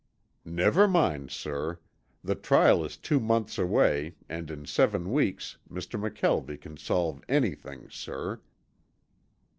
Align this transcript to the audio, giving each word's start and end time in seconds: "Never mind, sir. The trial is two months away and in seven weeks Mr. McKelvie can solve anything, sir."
"Never 0.45 0.87
mind, 0.87 1.29
sir. 1.29 1.77
The 2.23 2.33
trial 2.33 2.83
is 2.83 2.97
two 2.97 3.19
months 3.19 3.59
away 3.59 4.15
and 4.27 4.49
in 4.49 4.65
seven 4.65 5.11
weeks 5.11 5.59
Mr. 5.69 5.99
McKelvie 6.01 6.59
can 6.59 6.75
solve 6.77 7.21
anything, 7.29 7.87
sir." 7.87 8.41